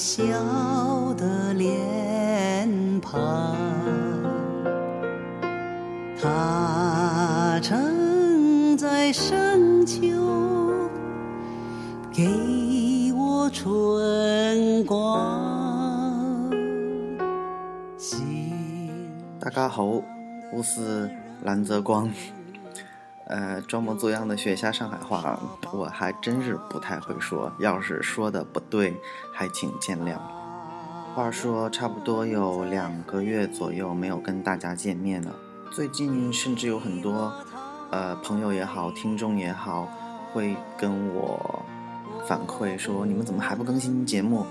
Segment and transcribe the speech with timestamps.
[0.00, 0.24] 笑
[1.12, 2.66] 的脸
[3.02, 3.54] 庞，
[6.18, 10.06] 他曾在深秋
[12.10, 12.26] 给
[13.14, 15.20] 我春光。
[19.38, 19.84] 大家好，
[20.50, 21.10] 我是
[21.42, 22.10] 蓝泽光。
[23.30, 25.38] 呃，装模作样的学一下上海话，
[25.72, 27.52] 我还真是不太会说。
[27.60, 29.00] 要是说的不对，
[29.32, 30.18] 还请见谅。
[31.14, 35.32] 话说，差不多有两个月左右没有跟大家见面了。
[35.70, 37.32] 最近甚至有很多，
[37.92, 39.86] 呃，朋友也好，听众也好，
[40.32, 41.64] 会跟我
[42.26, 44.44] 反馈说：“你们怎么还不更新节目？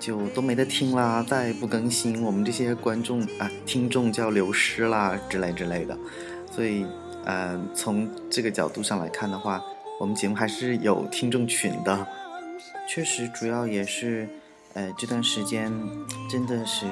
[0.00, 1.22] 就都没得听啦！
[1.22, 5.96] 再不更新，我们这些观众啊，听众就要流失啦，之类之类的。”
[6.50, 6.84] 所以。
[7.26, 9.62] 嗯，从这个角度上来看的话，
[9.98, 12.06] 我们节目还是有听众群的。
[12.86, 14.28] 确实，主要也是，
[14.74, 15.72] 呃，这段时间
[16.28, 16.86] 真的是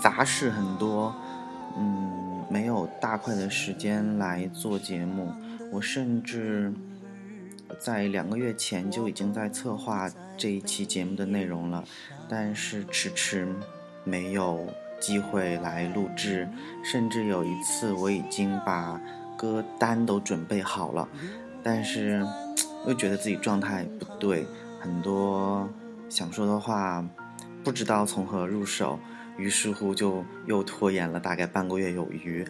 [0.00, 1.14] 杂事很多，
[1.76, 5.32] 嗯，没有大块的时间来做节目。
[5.70, 6.72] 我甚至
[7.78, 11.84] 在两个月前就已经在策划这一期节目的内容了，
[12.28, 13.46] 但是迟迟
[14.02, 14.66] 没有
[14.98, 16.48] 机会来录制。
[16.82, 19.00] 甚至有一次，我已经把。
[19.38, 21.08] 歌单都准备好了，
[21.62, 22.26] 但是
[22.86, 24.44] 又觉得自己状态不对，
[24.80, 25.66] 很多
[26.08, 27.02] 想说的话
[27.62, 28.98] 不知道从何入手，
[29.36, 32.44] 于是乎就又拖延了大概半个月有余。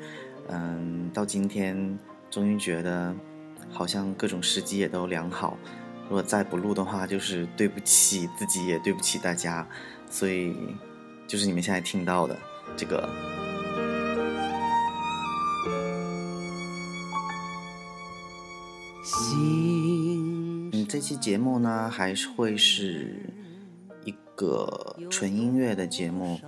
[0.49, 1.99] 嗯，到今天
[2.31, 3.15] 终于觉得
[3.70, 5.59] 好像各种时机也都良好，
[6.05, 9.69] 如果再不录的话，就是对不起自己，也对不起大家，
[10.09, 10.56] 所以
[11.26, 12.34] 就是你们现在听到的
[12.76, 13.47] 这个。
[20.98, 23.22] 这期节目呢，还是会是
[24.04, 26.41] 一个纯音乐的节目。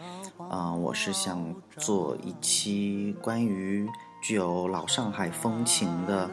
[0.51, 3.89] 啊，我是想做一期关于
[4.21, 6.29] 具有老上海风情的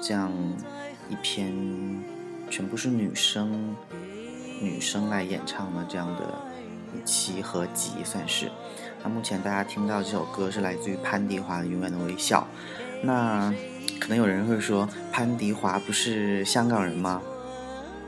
[0.00, 0.32] 这样
[1.10, 1.52] 一篇，
[2.48, 3.76] 全部是女生
[4.62, 6.22] 女生来演唱的这样的
[6.96, 8.50] 一期合集，算是。
[9.02, 12.48] 那目前大家听到这首歌是来自于潘迪华的《永远的微笑》，
[13.04, 13.52] 那。
[14.00, 17.20] 可能有人会说，潘迪华不是香港人吗？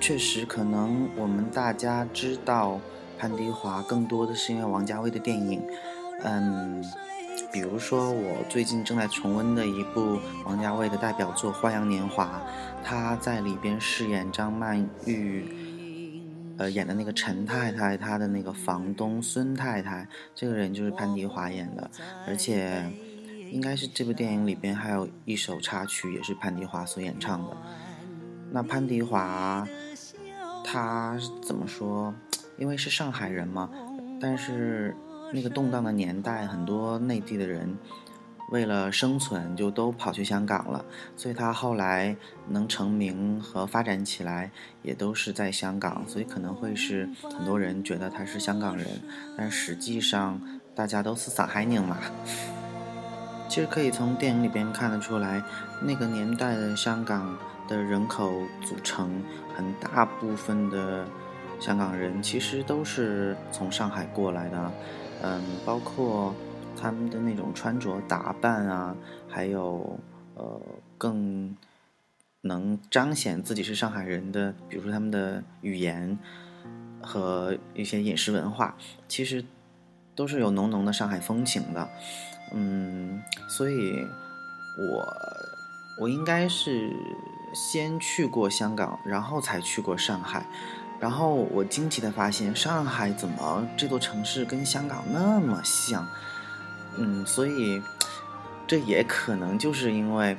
[0.00, 2.80] 确实，可能我们大家知道
[3.18, 5.62] 潘迪华更多的是因为王家卫的电影。
[6.22, 6.82] 嗯，
[7.52, 12.42] 比如说我最近正在重温的一部王家卫的代表作《花样年华》，
[12.84, 15.44] 他在里边饰演张曼玉，
[16.56, 21.90] 呃，演的那个陈太太，她的那个房东孙太太，这个人就是潘迪华演的，
[22.26, 22.90] 而且。
[23.52, 27.56] 应该是这部电影里边还有一首插曲，也是潘迪华所演唱的。
[28.52, 29.66] 那潘迪华，
[30.64, 32.14] 他怎么说？
[32.58, 33.70] 因为是上海人嘛，
[34.20, 34.94] 但是
[35.32, 37.76] 那个动荡的年代，很多内地的人
[38.50, 40.84] 为了生存就都跑去香港了，
[41.16, 42.14] 所以他后来
[42.48, 44.50] 能成名和发展起来，
[44.82, 48.86] 也都是在香港，所以可能会是很多人觉得他是香港人，
[49.38, 50.40] 但实际上
[50.74, 51.96] 大家都是上海人嘛。
[53.48, 55.42] 其实可以从电影里边看得出来，
[55.82, 57.36] 那个年代的香港
[57.70, 59.22] 的人口组成，
[59.56, 61.06] 很大部分的
[61.60, 64.72] 香港人其实都是从上海过来的，
[65.22, 66.34] 嗯，包括
[66.76, 68.96] 他们的那种穿着打扮啊，
[69.28, 69.98] 还有
[70.34, 70.60] 呃
[70.98, 71.56] 更
[72.40, 76.18] 能彰显自己是上海人的，比如说他们的语言
[77.00, 78.76] 和一些饮食文化，
[79.06, 79.44] 其实
[80.16, 81.88] 都是有浓浓的上海风情的。
[82.52, 84.04] 嗯，所以，
[84.76, 85.06] 我
[86.00, 86.90] 我应该是
[87.52, 90.44] 先去过香港，然后才去过上海，
[90.98, 96.06] 然后我惊奇的发现，上海怎么这座城市跟香港那么像？
[96.96, 97.82] 嗯，所以
[98.66, 100.36] 这也可能就是因为。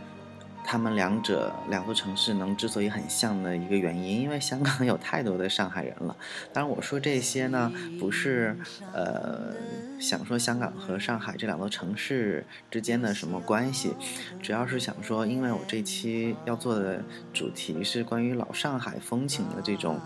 [0.63, 6.15] 他们两者两座城市能之所以很像的一个原因，因为香港有太多的上海人了。
[6.53, 8.57] 当然，我说这些呢，不是
[8.93, 9.53] 呃
[9.99, 13.93] 想说香港和上海这两座城市之间的什么关系，
[14.41, 17.03] 主要是想说，因为我这期要做的
[17.33, 19.99] 主题是关于老上海风情的这种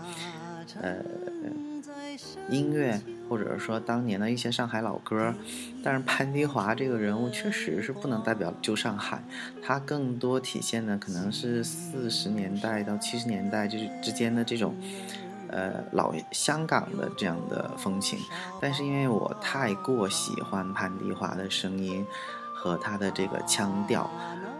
[0.80, 0.96] 呃
[2.48, 3.00] 音乐。
[3.28, 5.34] 或者说当年的一些上海老歌，
[5.82, 9.22] 但是潘迪华这个人物确实是不能代表旧上海，
[9.62, 14.74] 他更多体现的可能是四十年代到七十年代就是之间的这种，
[15.48, 18.18] 呃老香港的这样的风情。
[18.60, 22.04] 但是因为我太过喜欢潘迪华的声音，
[22.54, 24.10] 和他的这个腔调，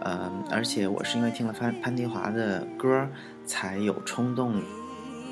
[0.01, 3.07] 呃，而且我是因为听了潘潘迪华的歌，
[3.45, 4.61] 才有冲动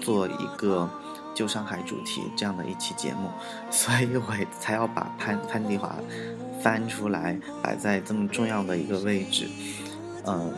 [0.01, 0.89] 做一个
[1.35, 3.29] 旧上海主题这样的一期节目，
[3.69, 5.95] 所以我才要把潘潘迪华
[6.63, 9.47] 翻出来摆在这么重要的一个位置，
[10.23, 10.51] 呃，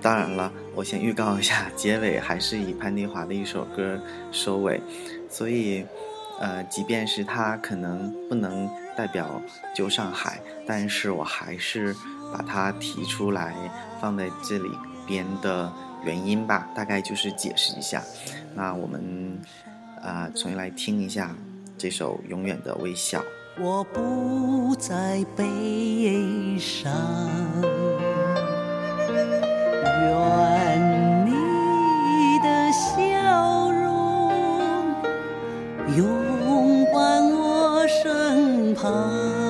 [0.00, 4.00] 当然了，我先预告一下，结尾还是以潘迪华的一首歌
[4.32, 4.80] 收尾，
[5.28, 5.84] 所以。
[6.40, 9.40] 呃，即便是他可能不能代表
[9.72, 11.94] 旧上海，但是我还是
[12.32, 13.54] 把它提出来
[14.00, 14.68] 放在这里
[15.06, 15.72] 边的
[16.04, 18.02] 原因吧，大概就是解释一下。
[18.52, 19.38] 那我们
[20.04, 21.34] 啊，重新来听一下
[21.78, 23.20] 这首《永远的微笑》。
[23.58, 26.92] 我不再悲伤，
[30.02, 31.32] 愿你
[32.42, 34.30] 的笑容
[35.96, 36.24] 永。
[38.74, 39.43] 心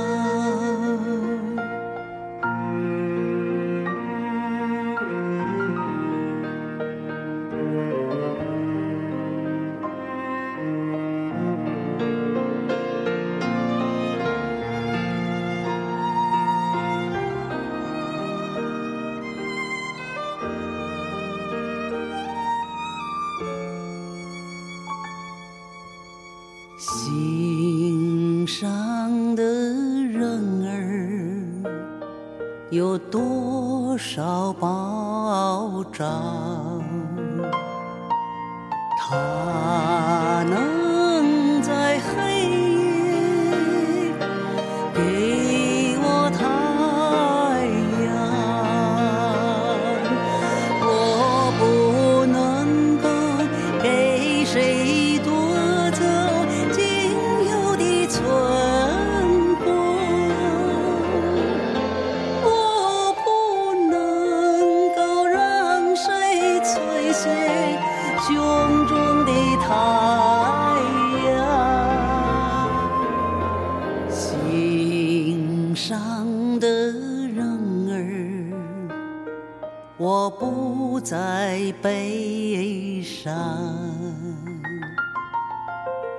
[80.04, 83.32] 我不再悲伤。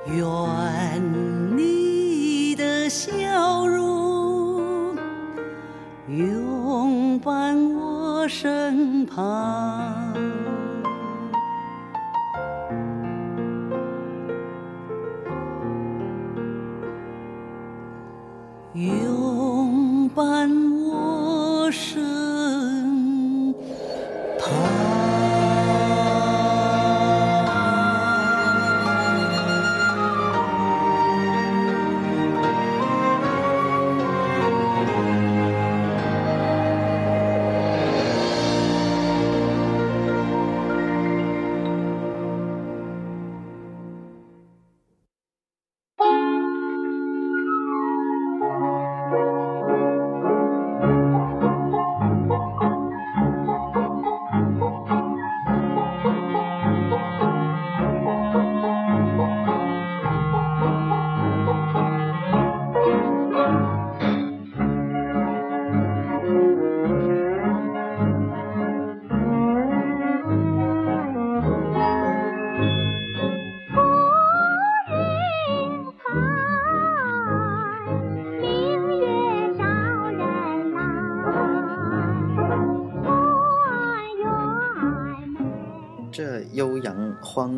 [0.08, 4.98] 愿你的笑容
[6.08, 9.75] 永伴我身旁。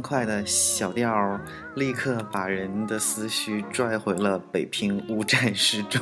[0.08, 1.38] 快的小调，
[1.76, 6.02] 立刻把人的思绪拽回了北平无战事中。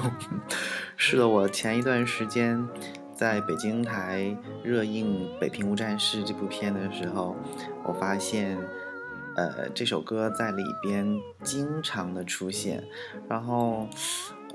[0.95, 2.63] 是的，我前一段时间
[3.15, 7.35] 在北京台热映《北平无战事》这部片的时候，
[7.83, 8.55] 我发现，
[9.35, 12.83] 呃，这首歌在里边经常的出现，
[13.27, 13.89] 然后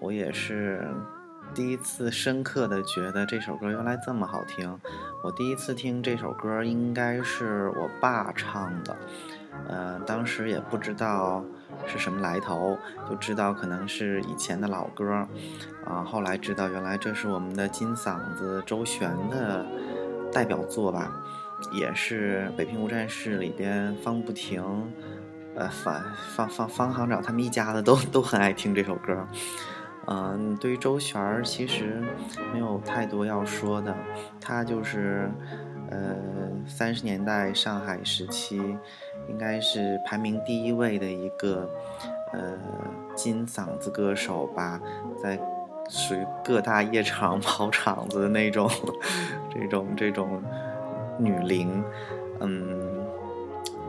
[0.00, 0.86] 我也是
[1.54, 4.78] 第一次深刻的觉得这首歌原来这么好听。
[5.22, 8.96] 我第一次听这首歌应该是我爸唱的，
[9.68, 11.44] 呃，当时也不知道
[11.86, 12.78] 是什么来头，
[13.08, 15.26] 就知道可能是以前的老歌，
[15.84, 19.66] 啊，后来知道原来这是我们的金嗓子周璇的
[20.32, 21.12] 代表作吧，
[21.72, 24.62] 也是《北平无战事》里边方不停，
[25.56, 26.00] 呃，方
[26.36, 29.26] 方方方行长他们一家子都都很爱听这首歌。
[30.06, 32.02] 嗯，对于周璇儿，其实
[32.52, 33.94] 没有太多要说的。
[34.40, 35.30] 她就是，
[35.90, 36.16] 呃，
[36.66, 38.56] 三十年代上海时期，
[39.28, 41.68] 应该是排名第一位的一个，
[42.32, 42.58] 呃，
[43.14, 44.80] 金嗓子歌手吧。
[45.22, 45.38] 在
[45.88, 48.68] 属于各大夜场 跑场子的那种，
[49.54, 50.42] 这种这种
[51.18, 51.84] 女伶，
[52.40, 53.04] 嗯，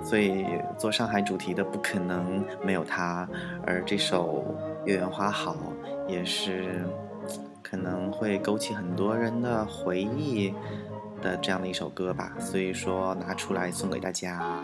[0.03, 0.45] 所以
[0.77, 3.27] 做上海主题的不可能没有她，
[3.65, 4.43] 而这首
[4.85, 5.53] 《月圆花好》
[6.11, 6.83] 也是
[7.63, 10.53] 可能会勾起很多人的回忆
[11.21, 14.61] 的这样的一首歌吧，所以说拿出来送给大家。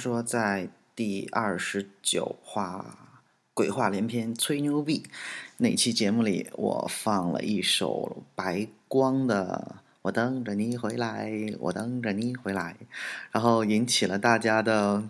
[0.00, 3.20] 说，在第二十九话
[3.52, 5.04] 鬼话连篇吹牛逼
[5.58, 12.76] 那期节目里，我放了一首白光的《我等着你回来，我等着你回来》，
[13.30, 15.04] 然后引起了大家的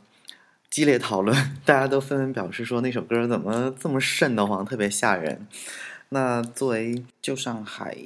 [0.69, 5.47] 激烈讨论， 大家都纷纷表示说那首歌怎么这么瘆得慌，特别吓人。
[6.09, 7.97] 那作为旧上海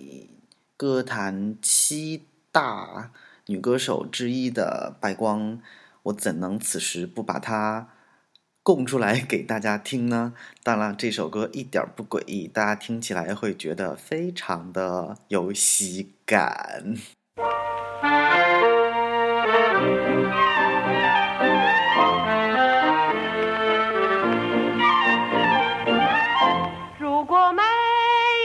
[0.76, 3.11] 歌坛七大
[3.47, 5.59] 女歌手之一的白光。
[6.04, 7.88] 我怎能此时不把它
[8.62, 10.34] 供出来给大家听呢？
[10.62, 16.94] 当然，这首歌一点不诡异，大家听起来会觉得非常的有喜感。
[26.99, 27.62] 如果没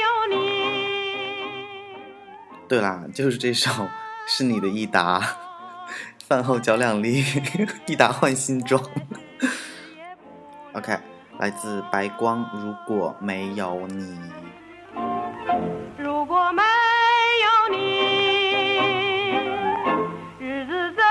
[0.02, 0.38] 有你，
[2.70, 3.70] 对啦，就是这首
[4.26, 5.20] 《是你的益达》。
[6.30, 7.26] 饭后脚两粒，
[7.88, 8.80] 益达换新装。
[10.74, 10.96] OK，
[11.40, 12.48] 来自白光。
[12.54, 14.16] 如果没有你，
[15.98, 16.62] 如果没
[17.42, 17.80] 有你，
[20.38, 21.04] 日子怎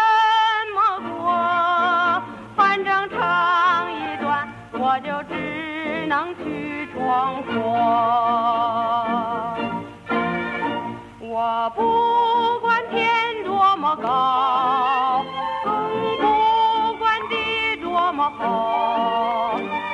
[0.73, 2.23] 么过？
[2.55, 7.51] 反正长一段，我就只能去闯祸。
[11.21, 14.07] 我不管天多么高，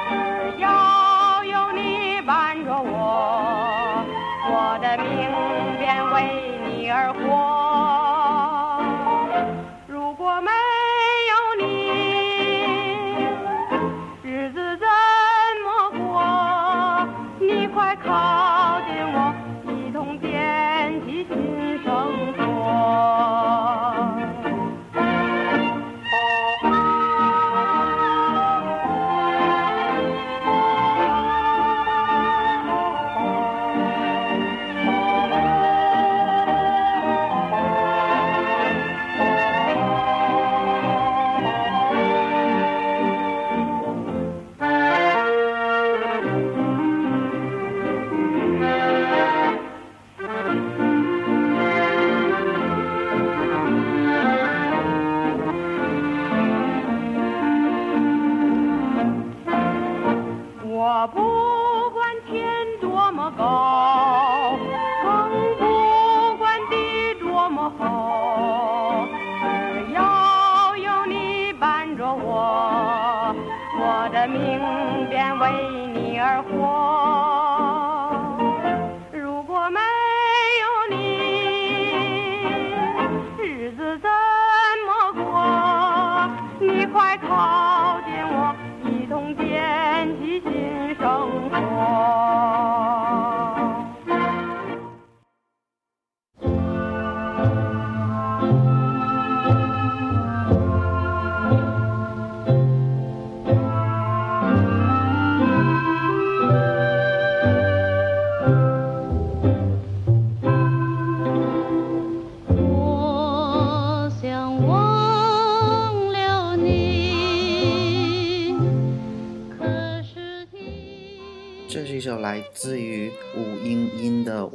[0.08, 4.04] 只要有你伴着我，
[4.50, 5.08] 我的命
[5.78, 6.14] 便为
[6.66, 8.03] 你而活。
[72.04, 73.34] 着我，
[73.80, 74.60] 我的命
[75.08, 77.33] 便为你而活。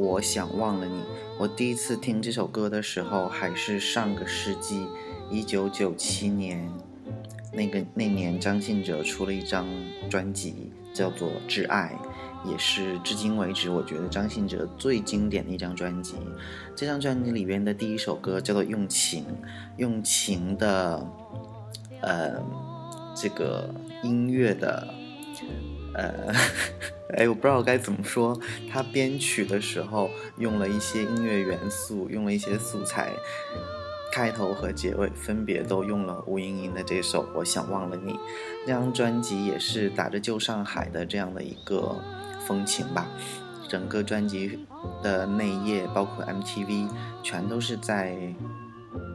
[0.10, 1.02] 我想忘了你》。
[1.38, 4.88] 我第一次听这首歌的时候，还是上个世纪
[5.30, 6.68] 一九九七年，
[7.54, 9.68] 那个那年张信哲出了一张
[10.10, 11.96] 专辑，叫做《挚爱》，
[12.50, 16.16] 也是至今为止我觉得张信哲最经典的一张专辑。
[16.76, 19.24] 这张专辑里边的第一首歌叫做《用情》，
[19.78, 21.08] 用情的，
[22.02, 22.44] 呃，
[23.16, 23.70] 这个
[24.02, 24.88] 音乐的。
[25.94, 26.34] 呃，
[27.18, 28.40] 哎，我不知道该怎么说。
[28.72, 33.12] 他编曲的时候用了一些音乐元素，用了一些素材，
[34.14, 38.14] 开头和结尾分别都用了吴莹莹的这首《我想忘了你》。
[38.68, 41.96] 那张专辑也是打着旧上海的这样的一个
[42.46, 43.08] 风情吧。
[43.68, 44.66] 整个专辑
[45.04, 46.90] 的内页，包括 MTV，
[47.24, 48.16] 全都是在。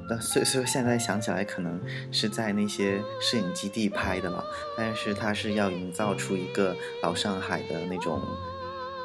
[0.09, 1.81] 但所以说现在想起来，可能
[2.13, 4.45] 是在那些摄影基地拍的了，
[4.77, 8.21] 但是它是要营造出一个老上海的那种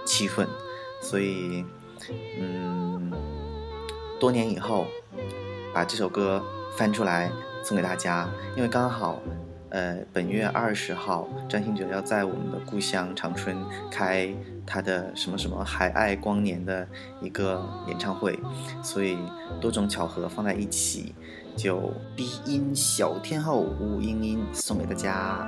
[0.06, 0.48] 气氛，
[1.02, 1.64] 所以，
[2.40, 3.12] 嗯，
[4.20, 4.88] 多年以后
[5.74, 6.44] 把这首歌
[6.76, 7.32] 翻出来
[7.64, 9.22] 送给大家，因为刚好，
[9.70, 13.56] 呃，本月二十号张信哲要在我们的故乡长春
[13.92, 14.28] 开
[14.66, 16.88] 他的什么什么海爱光年的
[17.22, 18.40] 一个演唱会，
[18.82, 19.18] 所以
[19.62, 21.14] 多种巧合放在一起，
[21.56, 25.46] 就低音小天后吴英英送给大家。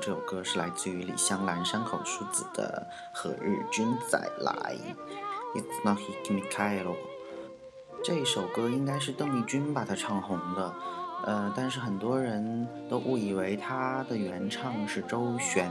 [0.00, 2.86] 这首歌是来自于李香兰山口淑子的
[3.18, 4.74] 《何日君再来》
[5.54, 6.96] ，It's not Hikimikaero。
[8.02, 10.74] 这首歌应该是邓丽君把它唱红的，
[11.26, 15.70] 呃，但是很多人都误以为她的原唱是周璇，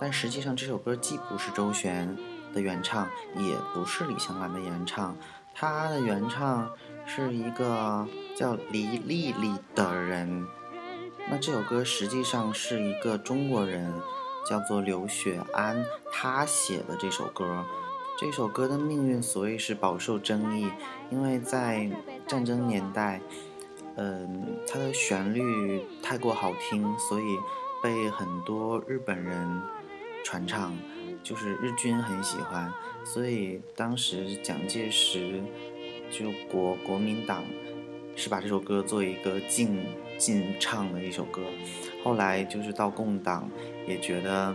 [0.00, 2.16] 但实际上这首歌既不是周璇
[2.54, 5.16] 的原唱，也不是李香兰的原唱，
[5.52, 6.70] 她的原唱
[7.04, 10.46] 是一个叫黎丽丽的人。
[11.28, 13.92] 那这首歌实际上是一个中国人，
[14.48, 17.64] 叫做刘雪安，他写的这首歌。
[18.16, 20.70] 这首歌的命运所谓是饱受争议，
[21.10, 21.90] 因为在
[22.28, 23.20] 战争年代，
[23.96, 27.24] 嗯，它的旋律太过好听，所以
[27.82, 29.60] 被很多日本人
[30.24, 30.74] 传唱，
[31.24, 32.72] 就是日军很喜欢，
[33.04, 35.42] 所以当时蒋介石
[36.08, 37.42] 就国国民党
[38.14, 39.84] 是把这首歌做一个禁
[40.16, 41.42] 禁唱的一首歌，
[42.02, 43.50] 后来就是到共党
[43.86, 44.54] 也觉得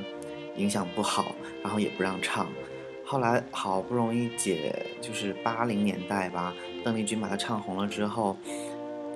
[0.58, 2.48] 影响不好，然后也不让唱。
[3.04, 8.38] 后来好不容易解，就是八零年代吧，邓丽君把它唱红了之后，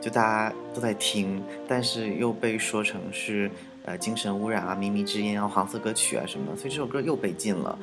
[0.01, 3.49] 就大家都在听，但是又被说成是
[3.85, 7.79] 呃精神污染啊、靡靡之音啊、黄色歌曲啊什么的，所以这首歌又被禁了。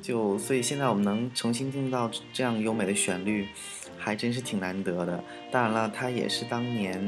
[0.00, 3.46] 就所以现在我们能重新听到这样优美的旋律，
[3.98, 5.22] 还真是挺难得的。
[5.52, 6.98] 当然了，它也是当年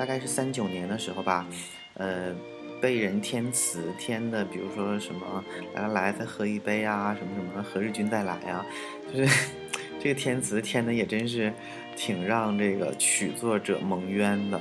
[0.00, 1.46] 大概是三九年的时候吧，
[1.94, 2.34] 呃。
[2.80, 8.64] 被人填词填的，比如说什么来来来再喝一杯啊，什么什么何日君再来啊，
[9.12, 9.48] 就是
[10.00, 11.52] 这个填词填的也真是
[11.94, 14.58] 挺让这个曲作者蒙冤的。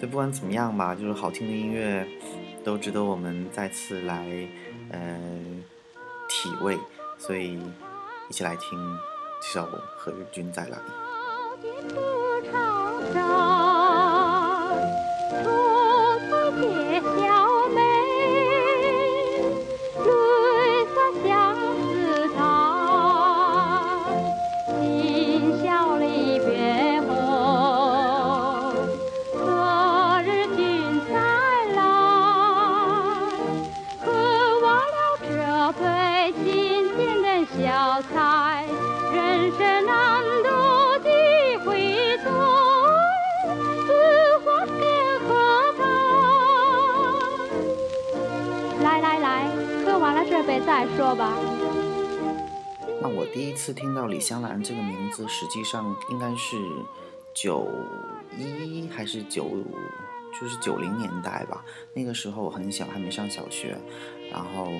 [0.00, 2.06] 就不管怎么样吧，就是好听的音乐
[2.62, 4.24] 都值得我们再次来
[4.92, 5.18] 呃
[6.28, 6.78] 体味，
[7.18, 7.58] 所以
[8.30, 8.78] 一起来听
[9.42, 10.78] 这首何日君再来。
[53.36, 56.56] 第一次听到李香兰这个名字，实际上应该是
[57.34, 57.68] 九
[58.34, 59.46] 一还是九，
[60.40, 61.62] 就是九零年代吧。
[61.92, 63.76] 那个时候我很小，还没上小学。
[64.32, 64.72] 然后，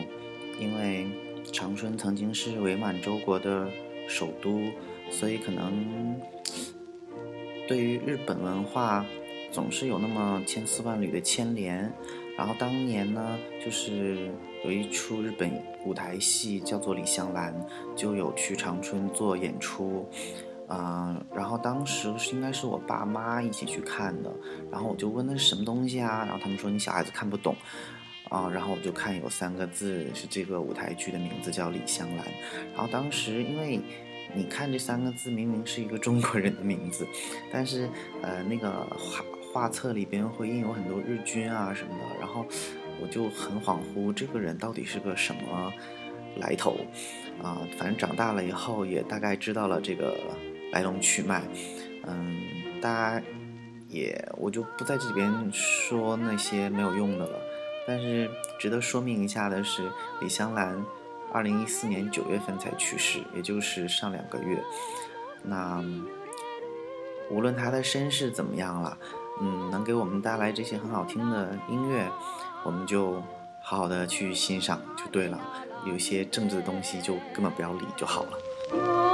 [0.58, 1.06] 因为
[1.52, 3.68] 长春曾经是伪满洲国的
[4.08, 4.58] 首都，
[5.10, 6.18] 所以可能
[7.68, 9.04] 对于日本文化
[9.52, 11.92] 总是有那么千丝万缕的牵连。
[12.36, 14.30] 然后当年呢，就是
[14.64, 15.50] 有一出日本
[15.84, 17.54] 舞台戏叫做《李香兰》，
[17.94, 20.06] 就有去长春做演出，
[20.68, 24.30] 嗯，然后当时是应该是我爸妈一起去看的，
[24.70, 27.56] 然后我就问那是什么东西啊，然后他们说你小孩子看不懂，
[28.28, 32.26] 啊，然后我就看有三个字是这个舞台剧的名字叫《李香兰》，
[32.74, 33.80] 然后当时因为
[34.34, 37.06] 你看这三个字明明是一个中国人的名字，
[37.50, 37.88] 但是
[38.20, 38.86] 呃那个
[39.56, 39.70] 画。
[39.70, 42.46] 册里边会印有很多日军啊什么的，然后
[43.00, 45.72] 我就很恍惚，这个人到底是个什么
[46.36, 46.78] 来头
[47.42, 47.58] 啊？
[47.76, 50.16] 反正长大了以后也大概知道了这个
[50.72, 51.42] 来龙去脉。
[52.04, 53.22] 嗯，大家
[53.88, 57.38] 也我就不在这里边说那些没有用的了。
[57.86, 59.90] 但是值得说明一下的是，
[60.20, 60.82] 李香兰
[61.32, 64.62] 二零一四年九月份才去世，也就是上两个月。
[65.42, 65.84] 那
[67.30, 68.96] 无论她的身世怎么样了。
[69.40, 72.10] 嗯，能给我们带来这些很好听的音乐，
[72.64, 73.22] 我们就
[73.60, 75.38] 好好的去欣赏就对了。
[75.84, 79.05] 有些政治的东西就根本不要理就好了。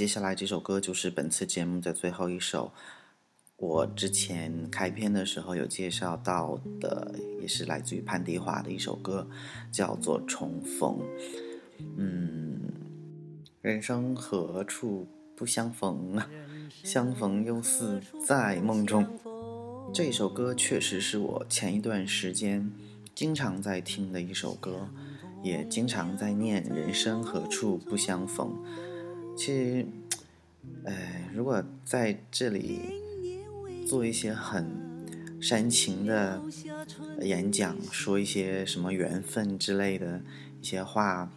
[0.00, 2.72] 接下来这首歌就是本次节目的最后一首，
[3.58, 9.28] 我之前开篇的时候有介绍到的，也是来自于潘迪华的一首歌，
[9.70, 10.96] 叫做《重逢》。
[11.98, 12.62] 嗯，
[13.60, 16.26] 人生何处不相逢啊？
[16.82, 19.06] 相逢又似在梦中。
[19.92, 22.72] 这首歌确实是我前一段时间
[23.14, 24.88] 经常在听的一首歌，
[25.42, 28.50] 也经常在念“人生何处不相逢”。
[29.36, 29.86] 其实，
[30.84, 32.80] 哎，如果在这里
[33.86, 34.66] 做一些很
[35.40, 36.40] 煽情的
[37.22, 40.20] 演讲，说一些什么缘分之类的
[40.60, 41.30] 一些话，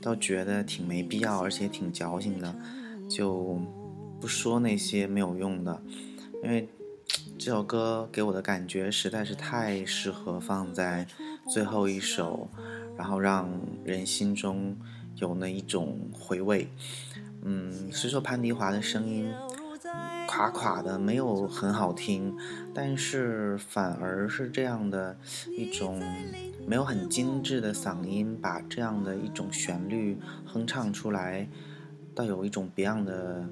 [0.00, 2.54] 倒觉得挺没必要，而且挺矫情的，
[3.08, 3.60] 就
[4.20, 5.82] 不说那些没有用的，
[6.42, 6.68] 因为。
[7.38, 11.06] 这首歌给我的感觉实在是太适合放在
[11.48, 12.50] 最后一首，
[12.98, 13.48] 然后让
[13.84, 14.76] 人心中
[15.16, 16.68] 有那一种回味。
[17.42, 19.32] 嗯，虽说潘迪华的声音
[20.26, 22.36] 垮垮的，没有很好听，
[22.74, 25.16] 但是反而是这样的
[25.56, 26.02] 一种
[26.66, 31.48] 没有很精致的嗓音，把这样的一种旋律哼唱出来，
[32.14, 33.48] 倒有一种别样的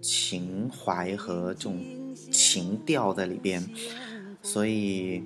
[0.00, 1.78] 情怀和这种。
[2.32, 3.64] 情调在里边，
[4.42, 5.22] 所以，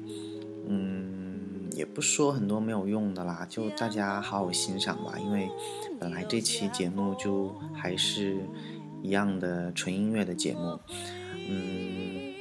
[0.68, 1.23] 嗯，
[1.74, 5.18] 也不说很多没有用的啦，就大家好好欣赏吧。
[5.18, 5.50] 因为
[5.98, 8.38] 本来这期节目就还是
[9.02, 10.78] 一样的纯音乐的节目，
[11.48, 12.32] 嗯，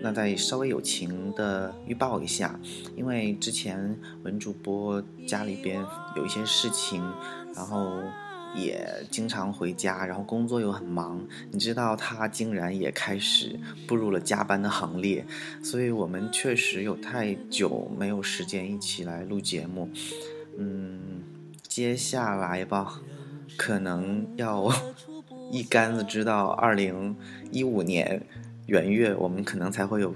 [0.00, 2.60] 那再稍微友情的预报一下，
[2.96, 5.84] 因为之前文主播家里边
[6.16, 7.02] 有一些事情，
[7.54, 8.00] 然后。
[8.54, 15.24] 也经常回家，然后工作又很忙，你知道他竟然也开始步入了加班的行列，
[15.62, 19.88] 所以我们确实有太久没有时间一起来录节目。
[20.58, 21.22] 嗯，
[21.68, 23.00] 接下来吧，
[23.56, 24.68] 可能要
[25.50, 27.16] 一竿子知道二零
[27.52, 28.22] 一五年
[28.66, 30.14] 元月，我们可能才会有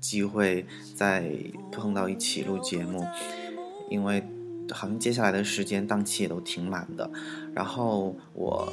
[0.00, 1.32] 机会再
[1.70, 3.06] 碰到一起录节目，
[3.88, 4.22] 因为。
[4.72, 7.10] 好像接下来的时间档期也都挺满的，
[7.54, 8.70] 然后我，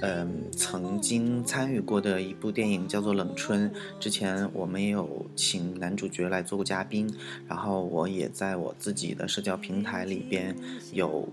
[0.00, 7.12] 嗯，曾经参与过的一部电影叫做《冷春》，之前我们也有请男主角来做过嘉宾，
[7.48, 10.54] 然后我也在我自己的社交平台里边
[10.92, 11.28] 有，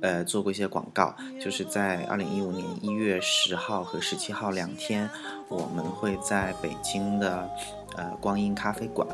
[0.00, 5.08] 呃，做过一些广告，就是在二零一五年一月十号和十七号两天，
[5.48, 7.48] 我们会在北京的，
[7.96, 9.06] 呃，光阴咖啡馆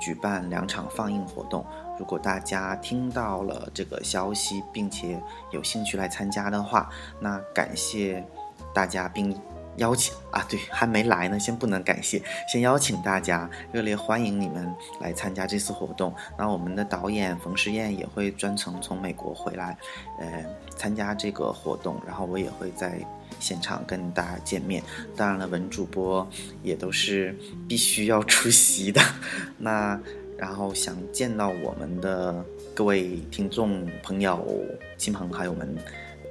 [0.00, 1.64] 举办两场放映活动。
[2.00, 6.88] 如果大家听到了这个消息，并且有兴趣来参加的话，
[7.20, 8.24] 那感谢
[8.72, 9.38] 大家，并
[9.76, 16.14] 邀请啊，对，还没来呢，先不能感谢，先邀请大家，热烈欢迎你们来参加这次活动。
[16.38, 19.76] 那我们的导演冯诗燕也会专程从美国回来，
[20.18, 20.42] 呃，
[20.78, 22.98] 参加这个活动，然后我也会在
[23.38, 24.82] 现场跟大家见面。
[25.14, 26.26] 当然了，文主播
[26.62, 29.02] 也都是必须要出席的。
[29.58, 30.00] 那。
[30.40, 34.64] 然后想见到我们的各位听众朋友、
[34.96, 35.76] 亲朋好友们，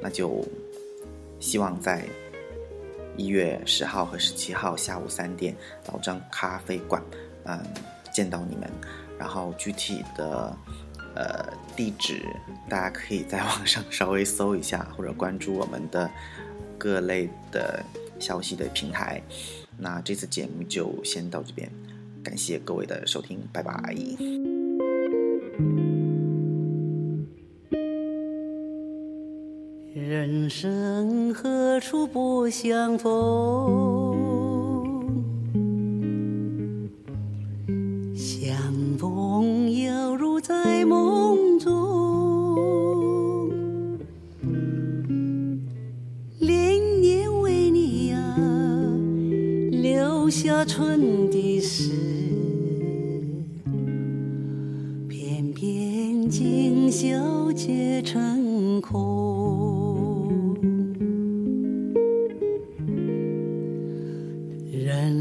[0.02, 0.44] 那就
[1.40, 2.04] 希望在
[3.16, 5.56] 一月十号和十七号下午三点，
[5.92, 7.00] 老张咖啡馆，
[7.44, 7.64] 嗯，
[8.12, 8.68] 见到你们。
[9.16, 10.58] 然后具体的
[11.14, 12.26] 呃地址，
[12.68, 16.10] 大家可以在网上稍微搜一下，或者关注我们的
[16.80, 17.86] 各类的
[18.18, 19.22] 消息的平台。
[19.78, 21.72] 那这次节目就先到这边。
[22.24, 23.96] 感谢各位的收听，拜拜。
[29.94, 34.39] 人生何处不相逢？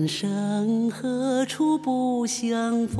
[0.09, 2.97] 人生何处不相逢？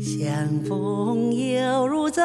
[0.00, 2.24] 相逢犹如在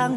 [0.00, 0.16] 又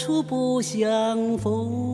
[0.00, 1.89] 处不相逢。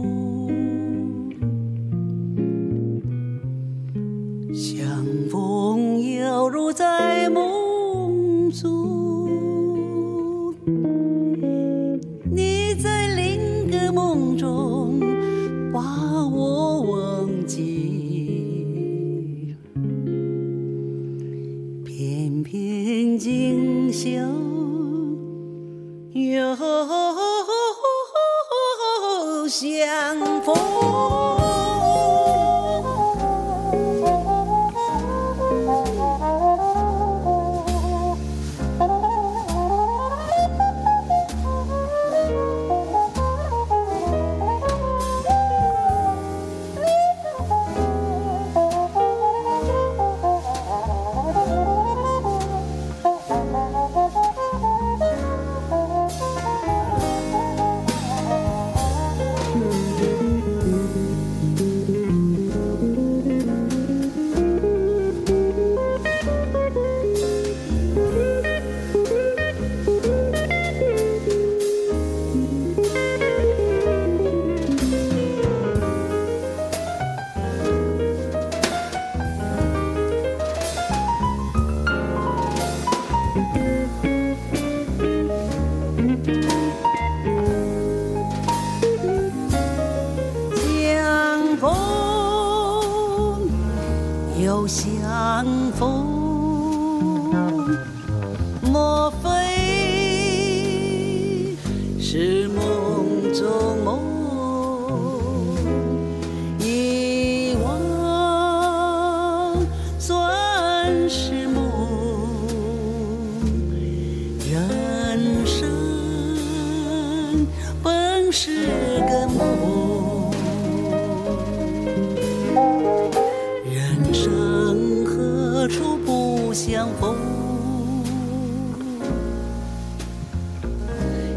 [126.68, 127.14] 相逢。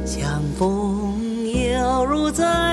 [0.03, 2.68] 相逢犹如在